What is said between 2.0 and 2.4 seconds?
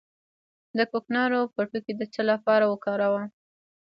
څه